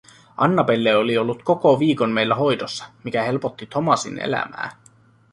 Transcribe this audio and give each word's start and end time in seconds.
Annabelle 0.37 0.95
oli 0.97 1.17
ollut 1.17 1.43
koko 1.43 1.79
viikon 1.79 2.11
meillä 2.11 2.35
hoidossa, 2.35 2.85
mikä 3.03 3.23
helpotti 3.23 3.65
Thomasin 3.65 4.19
elämää. 4.19 4.71